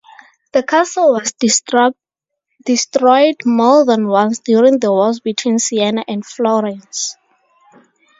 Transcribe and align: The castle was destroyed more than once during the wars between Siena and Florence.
The 0.53 0.63
castle 0.63 1.13
was 1.13 1.31
destroyed 2.65 3.35
more 3.45 3.85
than 3.85 4.07
once 4.07 4.39
during 4.39 4.79
the 4.79 4.89
wars 4.91 5.19
between 5.19 5.59
Siena 5.59 6.03
and 6.07 6.25
Florence. 6.25 7.17